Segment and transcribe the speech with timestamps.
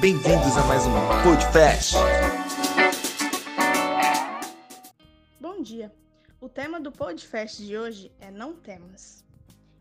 [0.00, 0.90] Bem-vindos a mais um
[1.22, 1.94] Podcast.
[5.40, 5.94] Bom dia.
[6.40, 9.24] O tema do podcast de hoje é Não Temas.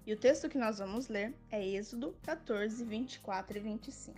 [0.06, 4.16] E o texto que nós vamos ler é Êxodo 14, 24 e 25.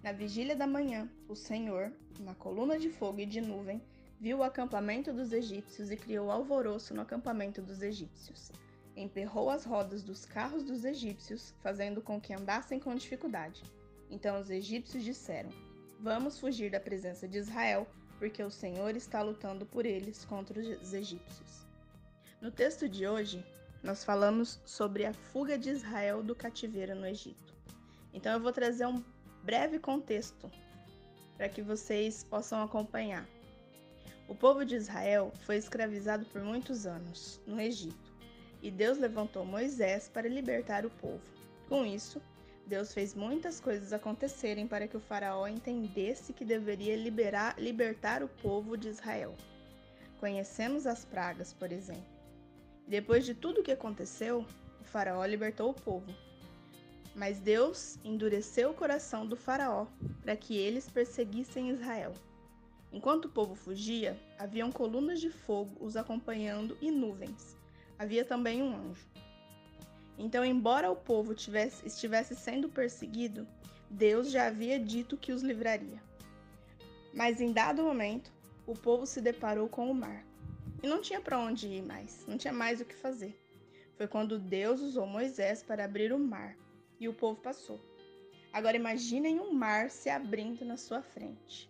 [0.00, 1.90] Na vigília da manhã, o Senhor,
[2.20, 3.82] na coluna de fogo e de nuvem,
[4.20, 8.52] viu o acampamento dos egípcios e criou alvoroço no acampamento dos egípcios.
[8.98, 13.62] Emperrou as rodas dos carros dos egípcios, fazendo com que andassem com dificuldade.
[14.10, 15.50] Então os egípcios disseram:
[16.00, 17.86] Vamos fugir da presença de Israel,
[18.18, 21.64] porque o Senhor está lutando por eles contra os egípcios.
[22.40, 23.46] No texto de hoje,
[23.84, 27.54] nós falamos sobre a fuga de Israel do cativeiro no Egito.
[28.12, 29.00] Então eu vou trazer um
[29.44, 30.50] breve contexto
[31.36, 33.24] para que vocês possam acompanhar.
[34.26, 38.17] O povo de Israel foi escravizado por muitos anos no Egito,
[38.62, 41.22] e Deus levantou Moisés para libertar o povo.
[41.68, 42.20] Com isso,
[42.66, 48.28] Deus fez muitas coisas acontecerem para que o faraó entendesse que deveria liberar, libertar o
[48.28, 49.34] povo de Israel.
[50.20, 52.18] Conhecemos as pragas, por exemplo.
[52.86, 54.44] Depois de tudo o que aconteceu,
[54.80, 56.12] o faraó libertou o povo.
[57.14, 59.86] Mas Deus endureceu o coração do faraó
[60.22, 62.12] para que eles perseguissem Israel.
[62.92, 67.56] Enquanto o povo fugia, haviam colunas de fogo os acompanhando e nuvens.
[67.98, 69.06] Havia também um anjo.
[70.16, 73.46] Então, embora o povo tivesse, estivesse sendo perseguido,
[73.90, 76.02] Deus já havia dito que os livraria.
[77.12, 78.32] Mas em dado momento,
[78.66, 80.24] o povo se deparou com o mar.
[80.82, 83.36] E não tinha para onde ir mais, não tinha mais o que fazer.
[83.96, 86.56] Foi quando Deus usou Moisés para abrir o mar,
[87.00, 87.80] e o povo passou.
[88.52, 91.68] Agora imaginem um mar se abrindo na sua frente.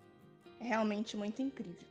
[0.61, 1.89] É realmente muito incrível.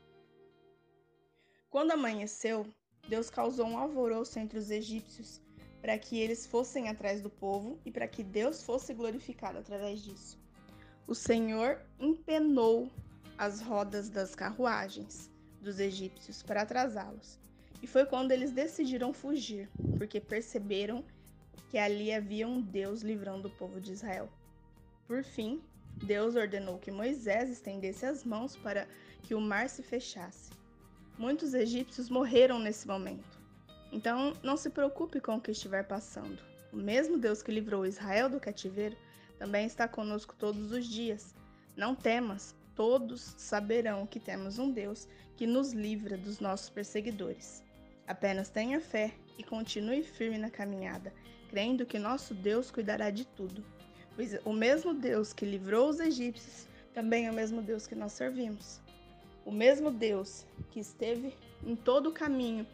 [1.70, 2.66] Quando amanheceu,
[3.08, 5.42] Deus causou um alvoroço entre os egípcios
[5.82, 10.38] para que eles fossem atrás do povo e para que Deus fosse glorificado através disso.
[11.08, 12.92] O Senhor empenou
[13.38, 15.30] as rodas das carruagens
[15.62, 17.40] dos egípcios para atrasá-los.
[17.82, 21.04] E foi quando eles decidiram fugir, porque perceberam
[21.70, 24.30] que ali havia um Deus livrando o povo de Israel.
[25.06, 25.62] Por fim,
[26.04, 28.88] Deus ordenou que Moisés estendesse as mãos para
[29.24, 30.52] que o mar se fechasse.
[31.18, 33.40] Muitos egípcios morreram nesse momento.
[33.92, 36.42] Então, não se preocupe com o que estiver passando.
[36.72, 38.96] O mesmo Deus que livrou Israel do cativeiro
[39.38, 41.34] também está conosco todos os dias.
[41.76, 47.64] Não temas, todos saberão que temos um Deus que nos livra dos nossos perseguidores.
[48.08, 51.14] Apenas tenha fé e continue firme na caminhada,
[51.50, 53.64] crendo que nosso Deus cuidará de tudo.
[54.16, 58.14] Pois o mesmo Deus que livrou os egípcios também é o mesmo Deus que nós
[58.14, 58.82] servimos.
[59.46, 61.34] O mesmo Deus que esteve
[61.66, 62.66] em todo o caminho,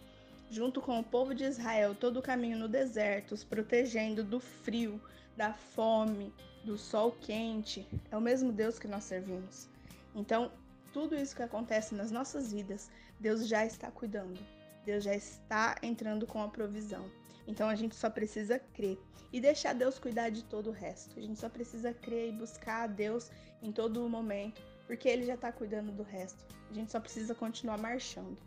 [0.50, 5.02] junto com o povo de Israel, todo o caminho no deserto, os protegendo do frio,
[5.36, 6.34] da fome,
[6.64, 9.68] do sol quente, é o mesmo Deus que nós servimos.
[10.16, 10.52] Então,
[10.94, 12.90] tudo isso que acontece nas nossas vidas,
[13.20, 14.40] Deus já está cuidando.
[14.86, 17.10] Deus já está entrando com a provisão.
[17.48, 18.98] Então a gente só precisa crer
[19.32, 21.18] e deixar Deus cuidar de todo o resto.
[21.18, 25.26] A gente só precisa crer e buscar a Deus em todo o momento, porque Ele
[25.26, 26.46] já está cuidando do resto.
[26.70, 28.38] A gente só precisa continuar marchando.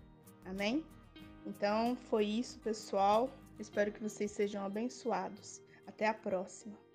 [0.44, 0.84] Amém?
[1.44, 3.30] Então foi isso, pessoal.
[3.58, 5.60] Espero que vocês sejam abençoados.
[5.86, 6.85] Até a próxima.